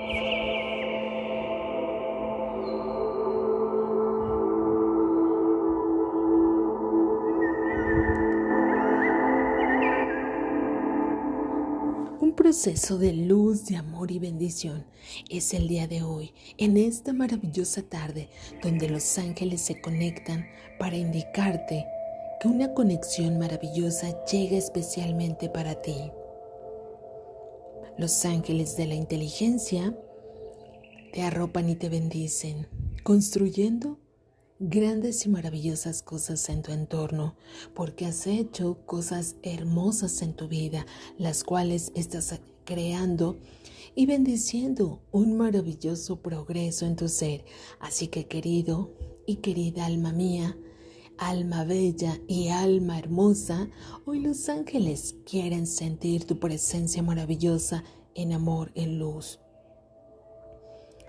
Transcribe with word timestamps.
Un 0.00 0.06
proceso 12.36 12.96
de 12.96 13.12
luz, 13.12 13.66
de 13.66 13.76
amor 13.76 14.12
y 14.12 14.20
bendición 14.20 14.86
es 15.28 15.52
el 15.52 15.66
día 15.66 15.88
de 15.88 16.04
hoy, 16.04 16.32
en 16.58 16.76
esta 16.76 17.12
maravillosa 17.12 17.82
tarde, 17.82 18.28
donde 18.62 18.88
los 18.88 19.18
ángeles 19.18 19.62
se 19.62 19.80
conectan 19.80 20.46
para 20.78 20.96
indicarte 20.96 21.84
que 22.40 22.46
una 22.46 22.72
conexión 22.72 23.40
maravillosa 23.40 24.24
llega 24.26 24.56
especialmente 24.56 25.48
para 25.48 25.74
ti. 25.82 26.12
Los 27.98 28.24
ángeles 28.24 28.76
de 28.76 28.86
la 28.86 28.94
inteligencia 28.94 29.92
te 31.12 31.22
arropan 31.22 31.68
y 31.68 31.74
te 31.74 31.88
bendicen, 31.88 32.68
construyendo 33.02 33.98
grandes 34.60 35.26
y 35.26 35.28
maravillosas 35.28 36.02
cosas 36.02 36.48
en 36.48 36.62
tu 36.62 36.70
entorno, 36.70 37.34
porque 37.74 38.06
has 38.06 38.28
hecho 38.28 38.78
cosas 38.86 39.34
hermosas 39.42 40.22
en 40.22 40.34
tu 40.34 40.46
vida, 40.46 40.86
las 41.16 41.42
cuales 41.42 41.90
estás 41.96 42.38
creando 42.64 43.36
y 43.96 44.06
bendiciendo 44.06 45.02
un 45.10 45.36
maravilloso 45.36 46.22
progreso 46.22 46.86
en 46.86 46.94
tu 46.94 47.08
ser. 47.08 47.44
Así 47.80 48.06
que 48.06 48.28
querido 48.28 48.92
y 49.26 49.36
querida 49.36 49.86
alma 49.86 50.12
mía, 50.12 50.56
alma 51.18 51.64
bella 51.64 52.18
y 52.26 52.48
alma 52.48 52.98
hermosa, 52.98 53.68
hoy 54.06 54.20
los 54.20 54.48
ángeles 54.48 55.16
quieren 55.26 55.66
sentir 55.66 56.24
tu 56.24 56.38
presencia 56.38 57.02
maravillosa 57.02 57.84
en 58.14 58.32
amor, 58.32 58.70
en 58.74 58.98
luz. 58.98 59.40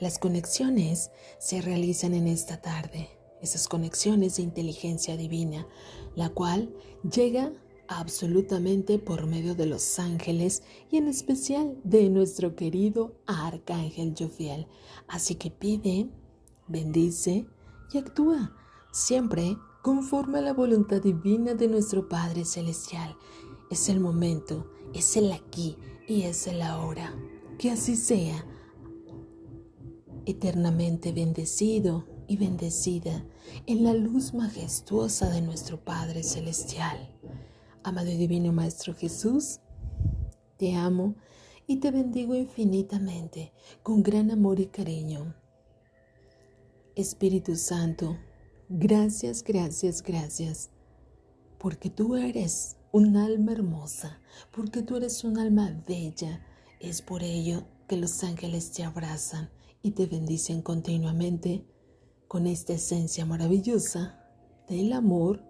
Las 0.00 0.18
conexiones 0.18 1.10
se 1.38 1.62
realizan 1.62 2.14
en 2.14 2.26
esta 2.26 2.60
tarde 2.60 3.08
esas 3.40 3.68
conexiones 3.68 4.36
de 4.36 4.42
inteligencia 4.42 5.16
divina, 5.16 5.66
la 6.14 6.28
cual 6.28 6.74
llega 7.02 7.52
absolutamente 7.88 8.98
por 8.98 9.26
medio 9.26 9.54
de 9.54 9.66
los 9.66 9.98
ángeles 9.98 10.62
y 10.90 10.96
en 10.96 11.08
especial 11.08 11.76
de 11.84 12.08
nuestro 12.08 12.54
querido 12.54 13.16
Arcángel 13.26 14.14
Jofiel. 14.18 14.66
Así 15.08 15.34
que 15.34 15.50
pide, 15.50 16.08
bendice 16.68 17.46
y 17.92 17.98
actúa 17.98 18.56
siempre 18.92 19.56
conforme 19.82 20.38
a 20.38 20.42
la 20.42 20.52
voluntad 20.52 21.02
divina 21.02 21.54
de 21.54 21.66
nuestro 21.66 22.08
Padre 22.08 22.44
Celestial. 22.44 23.16
Es 23.68 23.88
el 23.88 23.98
momento, 24.00 24.70
es 24.94 25.16
el 25.16 25.32
aquí 25.32 25.76
y 26.06 26.22
es 26.22 26.46
el 26.46 26.62
ahora. 26.62 27.12
Que 27.58 27.72
así 27.72 27.96
sea. 27.96 28.46
Eternamente 30.24 31.12
bendecido 31.12 32.06
y 32.28 32.36
bendecida 32.36 33.26
en 33.66 33.82
la 33.82 33.92
luz 33.92 34.34
majestuosa 34.34 35.28
de 35.30 35.42
nuestro 35.42 35.84
Padre 35.84 36.22
Celestial. 36.22 37.18
Amado 37.82 38.10
y 38.10 38.16
Divino 38.16 38.52
Maestro 38.52 38.94
Jesús, 38.94 39.58
te 40.56 40.76
amo 40.76 41.16
y 41.66 41.78
te 41.78 41.90
bendigo 41.90 42.36
infinitamente 42.36 43.52
con 43.82 44.04
gran 44.04 44.30
amor 44.30 44.60
y 44.60 44.66
cariño. 44.66 45.34
Espíritu 46.94 47.56
Santo, 47.56 48.16
gracias, 48.68 49.42
gracias, 49.44 50.02
gracias, 50.02 50.70
porque 51.58 51.90
tú 51.90 52.16
eres 52.16 52.76
un 52.92 53.16
alma 53.16 53.52
hermosa, 53.52 54.20
porque 54.52 54.82
tú 54.82 54.96
eres 54.96 55.24
un 55.24 55.38
alma 55.38 55.82
bella. 55.86 56.44
Es 56.80 57.00
por 57.00 57.22
ello 57.22 57.64
que 57.88 57.96
los 57.96 58.22
ángeles 58.24 58.72
te 58.72 58.84
abrazan 58.84 59.50
y 59.82 59.92
te 59.92 60.06
bendicen 60.06 60.62
continuamente 60.62 61.64
con 62.28 62.46
esta 62.46 62.74
esencia 62.74 63.26
maravillosa 63.26 64.18
del 64.68 64.92
amor, 64.92 65.42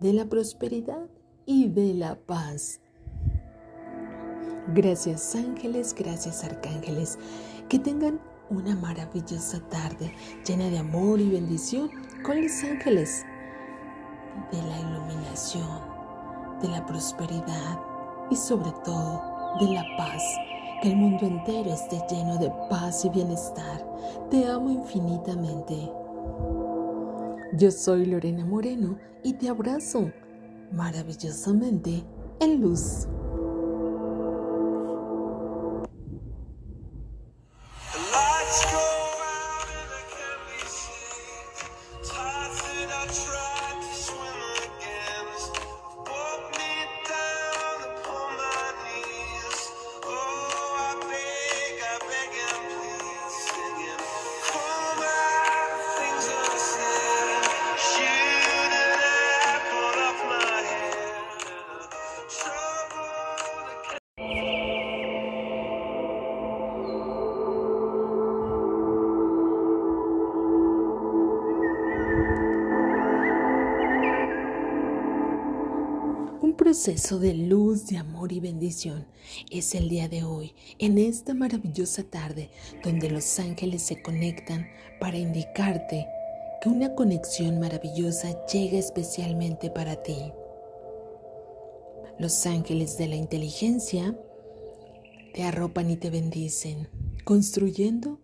de 0.00 0.12
la 0.12 0.28
prosperidad 0.28 1.08
y 1.46 1.68
de 1.68 1.94
la 1.94 2.16
paz. 2.16 2.80
Gracias 4.74 5.34
ángeles, 5.34 5.94
gracias 5.94 6.42
arcángeles, 6.42 7.18
que 7.68 7.78
tengan 7.78 8.20
una 8.50 8.74
maravillosa 8.76 9.60
tarde 9.68 10.12
llena 10.46 10.70
de 10.70 10.78
amor 10.78 11.20
y 11.20 11.28
bendición 11.28 11.90
con 12.24 12.42
los 12.42 12.64
ángeles, 12.64 13.26
de 14.50 14.62
la 14.62 14.80
iluminación, 14.80 15.68
de 16.62 16.68
la 16.68 16.84
prosperidad 16.86 17.78
y 18.30 18.36
sobre 18.36 18.72
todo 18.82 19.22
de 19.60 19.74
la 19.74 19.84
paz 19.98 20.22
que 20.82 20.88
el 20.88 20.96
mundo 20.96 21.26
entero 21.26 21.72
esté 21.72 22.00
lleno 22.10 22.38
de 22.38 22.50
paz 22.70 23.04
y 23.04 23.10
bienestar. 23.10 23.86
Te 24.30 24.46
amo 24.46 24.70
infinitamente. 24.70 25.92
Yo 27.52 27.70
soy 27.70 28.06
Lorena 28.06 28.44
Moreno 28.44 28.98
y 29.22 29.34
te 29.34 29.50
abrazo 29.50 30.10
maravillosamente 30.72 32.04
en 32.40 32.60
luz. 32.62 33.06
Proceso 76.56 77.18
de 77.18 77.34
luz, 77.34 77.86
de 77.86 77.98
amor 77.98 78.32
y 78.32 78.40
bendición 78.40 79.06
es 79.50 79.74
el 79.74 79.88
día 79.88 80.08
de 80.08 80.24
hoy, 80.24 80.54
en 80.78 80.98
esta 80.98 81.34
maravillosa 81.34 82.02
tarde, 82.04 82.50
donde 82.82 83.10
los 83.10 83.38
ángeles 83.38 83.82
se 83.82 84.02
conectan 84.02 84.66
para 85.00 85.18
indicarte 85.18 86.06
que 86.60 86.68
una 86.68 86.94
conexión 86.94 87.60
maravillosa 87.60 88.44
llega 88.46 88.78
especialmente 88.78 89.70
para 89.70 90.02
ti. 90.02 90.32
Los 92.18 92.46
ángeles 92.46 92.96
de 92.96 93.08
la 93.08 93.16
inteligencia 93.16 94.16
te 95.34 95.42
arropan 95.42 95.90
y 95.90 95.96
te 95.96 96.10
bendicen, 96.10 96.88
construyendo 97.24 98.20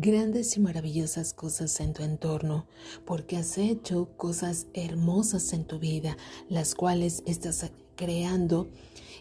grandes 0.00 0.56
y 0.56 0.60
maravillosas 0.60 1.32
cosas 1.32 1.78
en 1.78 1.92
tu 1.92 2.02
entorno, 2.02 2.66
porque 3.04 3.36
has 3.36 3.58
hecho 3.58 4.08
cosas 4.16 4.66
hermosas 4.74 5.52
en 5.52 5.64
tu 5.64 5.78
vida, 5.78 6.16
las 6.48 6.74
cuales 6.74 7.22
estás 7.26 7.70
creando 7.94 8.68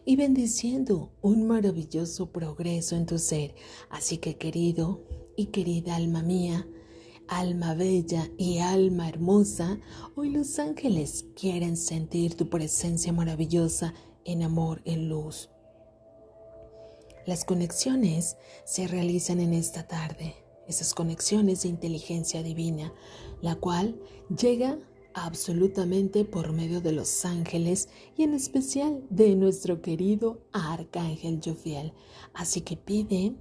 y 0.03 0.15
bendiciendo 0.15 1.11
un 1.21 1.45
maravilloso 1.45 2.31
progreso 2.31 2.95
en 2.95 3.05
tu 3.05 3.19
ser. 3.19 3.53
Así 3.91 4.17
que 4.17 4.37
querido 4.37 5.03
y 5.35 5.47
querida 5.47 5.95
alma 5.95 6.23
mía, 6.23 6.67
alma 7.27 7.75
bella 7.75 8.31
y 8.39 8.57
alma 8.57 9.07
hermosa, 9.07 9.79
hoy 10.15 10.31
los 10.31 10.57
ángeles 10.57 11.25
quieren 11.35 11.77
sentir 11.77 12.35
tu 12.35 12.49
presencia 12.49 13.13
maravillosa 13.13 13.93
en 14.25 14.41
amor, 14.41 14.81
en 14.85 15.07
luz. 15.07 15.51
Las 17.27 17.45
conexiones 17.45 18.37
se 18.65 18.87
realizan 18.87 19.39
en 19.39 19.53
esta 19.53 19.87
tarde 19.87 20.43
esas 20.67 20.93
conexiones 20.93 21.63
de 21.63 21.69
inteligencia 21.69 22.43
divina, 22.43 22.93
la 23.41 23.55
cual 23.55 23.99
llega 24.29 24.79
absolutamente 25.13 26.25
por 26.25 26.53
medio 26.53 26.81
de 26.81 26.91
los 26.91 27.25
ángeles 27.25 27.89
y 28.17 28.23
en 28.23 28.33
especial 28.33 29.03
de 29.09 29.35
nuestro 29.35 29.81
querido 29.81 30.41
Arcángel 30.51 31.39
Jofiel. 31.43 31.93
Así 32.33 32.61
que 32.61 32.77
pide, 32.77 33.35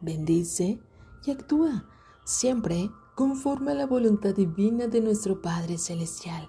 bendice 0.00 0.80
y 1.26 1.30
actúa 1.30 1.88
siempre 2.24 2.90
conforme 3.14 3.72
a 3.72 3.74
la 3.74 3.86
voluntad 3.86 4.34
divina 4.34 4.86
de 4.86 5.00
nuestro 5.00 5.42
Padre 5.42 5.76
Celestial. 5.78 6.48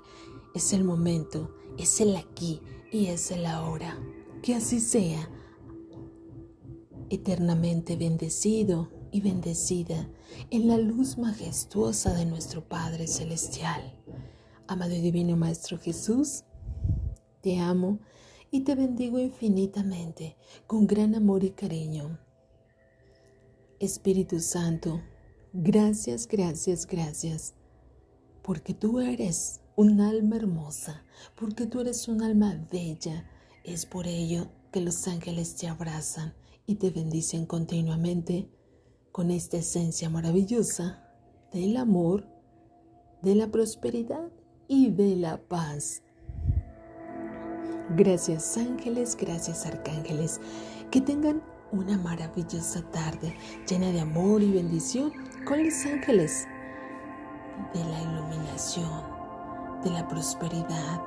Es 0.53 0.73
el 0.73 0.83
momento, 0.83 1.53
es 1.77 1.99
el 1.99 2.15
aquí 2.15 2.61
y 2.91 3.07
es 3.07 3.31
el 3.31 3.45
ahora. 3.45 3.99
Que 4.41 4.55
así 4.55 4.79
sea. 4.79 5.29
Eternamente 7.09 7.97
bendecido 7.97 9.00
y 9.11 9.21
bendecida 9.21 10.09
en 10.49 10.67
la 10.67 10.77
luz 10.77 11.17
majestuosa 11.17 12.13
de 12.13 12.25
nuestro 12.25 12.67
Padre 12.67 13.07
Celestial. 13.07 13.93
Amado 14.67 14.93
y 14.93 15.01
Divino 15.01 15.35
Maestro 15.35 15.77
Jesús, 15.77 16.43
te 17.41 17.59
amo 17.59 17.99
y 18.51 18.61
te 18.61 18.75
bendigo 18.75 19.19
infinitamente 19.19 20.37
con 20.67 20.87
gran 20.87 21.15
amor 21.15 21.43
y 21.43 21.51
cariño. 21.51 22.19
Espíritu 23.79 24.39
Santo, 24.39 25.01
gracias, 25.53 26.27
gracias, 26.27 26.85
gracias, 26.85 27.53
porque 28.43 28.73
tú 28.73 28.99
eres 28.99 29.61
un 29.75 30.01
alma 30.01 30.35
hermosa, 30.35 31.03
porque 31.35 31.65
tú 31.65 31.81
eres 31.81 32.07
un 32.07 32.21
alma 32.21 32.67
bella. 32.71 33.27
Es 33.63 33.85
por 33.85 34.07
ello 34.07 34.47
que 34.71 34.81
los 34.81 35.07
ángeles 35.07 35.55
te 35.55 35.67
abrazan 35.67 36.33
y 36.65 36.75
te 36.75 36.91
bendicen 36.91 37.45
continuamente 37.45 38.49
con 39.11 39.31
esta 39.31 39.57
esencia 39.57 40.09
maravillosa 40.09 41.03
del 41.51 41.77
amor, 41.77 42.25
de 43.21 43.35
la 43.35 43.47
prosperidad 43.47 44.29
y 44.67 44.91
de 44.91 45.15
la 45.15 45.37
paz. 45.37 46.01
Gracias 47.97 48.57
ángeles, 48.57 49.17
gracias 49.19 49.65
arcángeles. 49.65 50.39
Que 50.91 51.01
tengan 51.01 51.41
una 51.71 51.97
maravillosa 51.97 52.81
tarde 52.91 53.35
llena 53.67 53.91
de 53.91 53.99
amor 53.99 54.41
y 54.41 54.51
bendición 54.51 55.11
con 55.45 55.63
los 55.63 55.85
ángeles, 55.85 56.47
de 57.73 57.83
la 57.83 58.01
iluminación, 58.01 59.03
de 59.83 59.89
la 59.89 60.07
prosperidad 60.07 61.01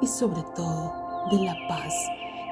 y 0.00 0.06
sobre 0.06 0.42
todo 0.54 0.92
de 1.30 1.44
la 1.44 1.54
paz. 1.68 1.92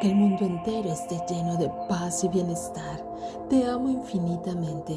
Que 0.01 0.09
el 0.09 0.15
mundo 0.15 0.45
entero 0.45 0.93
esté 0.93 1.21
lleno 1.29 1.57
de 1.57 1.69
paz 1.89 2.23
y 2.23 2.29
bienestar. 2.29 3.05
Te 3.51 3.65
amo 3.65 3.89
infinitamente. 3.89 4.95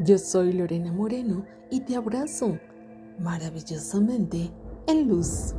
Yo 0.00 0.16
soy 0.16 0.52
Lorena 0.52 0.92
Moreno 0.92 1.44
y 1.68 1.80
te 1.80 1.96
abrazo 1.96 2.56
maravillosamente 3.18 4.50
en 4.86 5.08
luz. 5.08 5.54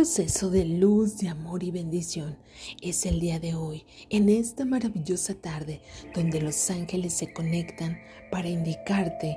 Proceso 0.00 0.50
de 0.50 0.64
luz, 0.64 1.18
de 1.18 1.28
amor 1.28 1.64
y 1.64 1.72
bendición 1.72 2.38
es 2.80 3.04
el 3.06 3.18
día 3.18 3.38
de 3.38 3.54
hoy, 3.54 3.84
en 4.08 4.28
esta 4.28 4.64
maravillosa 4.64 5.34
tarde, 5.34 5.82
donde 6.14 6.40
los 6.40 6.70
ángeles 6.70 7.12
se 7.12 7.32
conectan 7.34 7.98
para 8.30 8.48
indicarte 8.48 9.36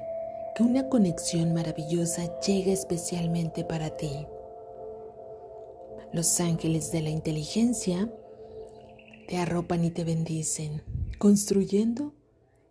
que 0.56 0.63
una 0.63 0.88
conexión 0.89 1.53
maravillosa 1.53 2.39
llega 2.41 2.71
especialmente 2.71 3.65
para 3.65 3.97
ti. 3.97 4.27
Los 6.13 6.39
ángeles 6.39 6.91
de 6.91 7.01
la 7.01 7.09
inteligencia 7.09 8.09
te 9.27 9.38
arropan 9.38 9.83
y 9.83 9.89
te 9.91 10.03
bendicen, 10.03 10.83
construyendo 11.18 12.13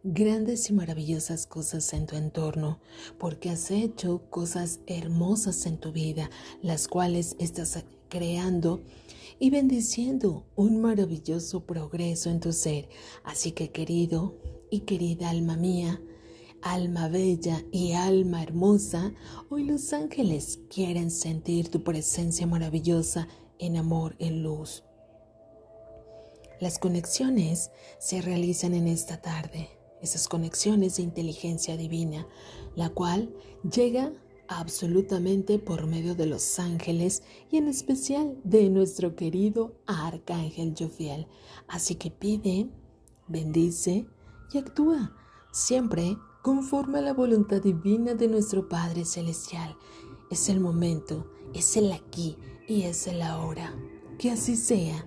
grandes 0.04 0.68
y 0.68 0.72
maravillosas 0.72 1.46
cosas 1.46 1.92
en 1.92 2.06
tu 2.06 2.16
entorno, 2.16 2.80
porque 3.18 3.50
has 3.50 3.70
hecho 3.70 4.22
cosas 4.30 4.80
hermosas 4.86 5.64
en 5.66 5.78
tu 5.78 5.92
vida, 5.92 6.28
las 6.60 6.88
cuales 6.88 7.36
estás 7.38 7.84
creando 8.08 8.82
y 9.38 9.50
bendiciendo 9.50 10.44
un 10.56 10.80
maravilloso 10.80 11.66
progreso 11.66 12.30
en 12.30 12.40
tu 12.40 12.52
ser. 12.52 12.88
Así 13.22 13.52
que 13.52 13.70
querido 13.70 14.36
y 14.70 14.80
querida 14.80 15.30
alma 15.30 15.56
mía, 15.56 16.00
alma 16.62 17.08
bella 17.08 17.62
y 17.70 17.92
alma 17.92 18.42
hermosa, 18.42 19.12
hoy 19.50 19.64
los 19.64 19.92
ángeles 19.92 20.58
quieren 20.68 21.12
sentir 21.12 21.68
tu 21.68 21.84
presencia 21.84 22.46
maravillosa 22.46 23.28
en 23.58 23.76
amor, 23.76 24.16
en 24.18 24.42
luz. 24.42 24.82
Las 26.60 26.78
conexiones 26.78 27.70
se 27.98 28.20
realizan 28.20 28.74
en 28.74 28.86
esta 28.86 29.20
tarde 29.20 29.81
esas 30.02 30.28
conexiones 30.28 30.96
de 30.96 31.04
inteligencia 31.04 31.76
divina, 31.76 32.26
la 32.74 32.90
cual 32.90 33.32
llega 33.62 34.12
absolutamente 34.48 35.58
por 35.58 35.86
medio 35.86 36.14
de 36.14 36.26
los 36.26 36.58
ángeles 36.58 37.22
y 37.50 37.56
en 37.56 37.68
especial 37.68 38.36
de 38.44 38.68
nuestro 38.68 39.14
querido 39.14 39.76
Arcángel 39.86 40.74
Jofiel. 40.78 41.26
Así 41.68 41.94
que 41.94 42.10
pide, 42.10 42.68
bendice 43.28 44.06
y 44.52 44.58
actúa 44.58 45.16
siempre 45.52 46.16
conforme 46.42 46.98
a 46.98 47.02
la 47.02 47.14
voluntad 47.14 47.62
divina 47.62 48.14
de 48.14 48.28
nuestro 48.28 48.68
Padre 48.68 49.04
Celestial. 49.04 49.76
Es 50.30 50.48
el 50.48 50.60
momento, 50.60 51.30
es 51.54 51.76
el 51.76 51.92
aquí 51.92 52.36
y 52.66 52.82
es 52.82 53.06
el 53.06 53.22
ahora. 53.22 53.74
Que 54.18 54.30
así 54.30 54.56
sea. 54.56 55.06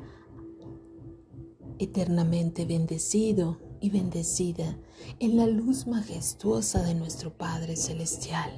Eternamente 1.78 2.66
bendecido 2.66 3.65
bendecida 3.90 4.78
en 5.20 5.38
la 5.38 5.48
luz 5.48 5.88
majestuosa 5.88 6.84
de 6.84 6.96
nuestro 6.96 7.38
Padre 7.38 7.76
Celestial. 7.76 8.52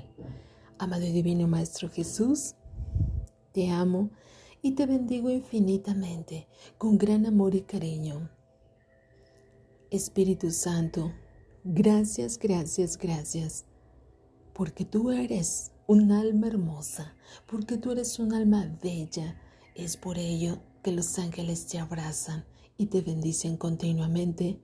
Amado 0.79 1.06
y 1.06 1.12
Divino 1.12 1.47
Maestro 1.47 1.89
Jesús, 1.89 2.56
te 3.51 3.69
amo 3.69 4.12
y 4.62 4.71
te 4.71 4.85
bendigo 4.85 5.29
infinitamente 5.29 6.47
con 6.77 6.97
gran 6.97 7.25
amor 7.25 7.56
y 7.56 7.62
cariño. 7.62 8.29
Espíritu 9.89 10.51
Santo, 10.51 11.13
gracias, 11.63 12.38
gracias, 12.38 12.97
gracias, 12.97 13.65
porque 14.53 14.85
tú 14.85 15.12
eres 15.12 15.71
un 15.88 16.12
alma 16.12 16.47
hermosa, 16.47 17.15
porque 17.47 17.77
tú 17.77 17.91
eres 17.91 18.19
un 18.19 18.33
alma 18.33 18.77
bella. 18.83 19.41
Es 19.73 19.95
por 19.95 20.18
ello 20.18 20.59
que 20.83 20.91
los 20.91 21.18
ángeles 21.18 21.68
te 21.68 21.80
abrazan 21.80 22.45
y 22.77 22.88
te 22.88 23.01
bendicen 23.01 23.57
continuamente 23.57 24.59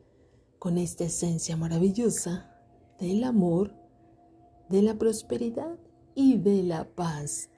con 0.63 0.77
esta 0.77 1.03
esencia 1.03 1.57
maravillosa 1.57 2.49
del 2.97 3.25
amor, 3.25 3.75
de 4.69 4.81
la 4.81 4.93
prosperidad 4.93 5.75
y 6.15 6.37
de 6.37 6.63
la 6.63 6.85
paz. 6.85 7.49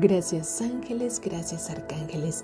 Gracias 0.00 0.62
ángeles, 0.62 1.20
gracias 1.22 1.68
arcángeles. 1.68 2.42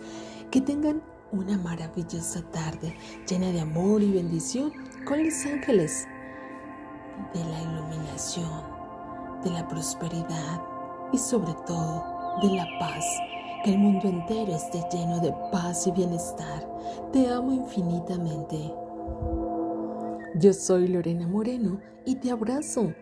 Que 0.50 0.60
tengan 0.60 1.02
una 1.32 1.56
maravillosa 1.56 2.42
tarde 2.50 2.94
llena 3.26 3.50
de 3.50 3.60
amor 3.60 4.02
y 4.02 4.12
bendición 4.12 4.70
con 5.06 5.24
los 5.24 5.46
ángeles, 5.46 6.06
de 7.32 7.42
la 7.46 7.62
iluminación, 7.62 8.62
de 9.42 9.52
la 9.52 9.66
prosperidad 9.68 10.60
y 11.14 11.16
sobre 11.16 11.54
todo 11.66 12.04
de 12.42 12.54
la 12.54 12.66
paz 12.78 13.06
el 13.66 13.78
mundo 13.78 14.08
entero 14.08 14.54
esté 14.54 14.80
lleno 14.92 15.18
de 15.18 15.34
paz 15.50 15.86
y 15.88 15.90
bienestar. 15.90 16.64
Te 17.12 17.28
amo 17.28 17.52
infinitamente. 17.52 18.72
Yo 20.36 20.52
soy 20.52 20.86
Lorena 20.86 21.26
Moreno 21.26 21.80
y 22.04 22.14
te 22.16 22.30
abrazo 22.30 22.92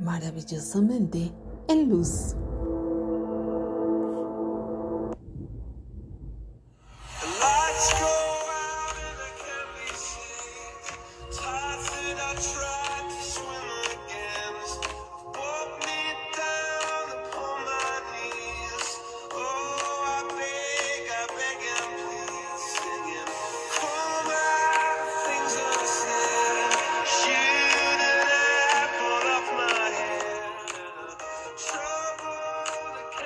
maravillosamente 0.00 1.32
en 1.68 1.88
luz. 1.88 2.36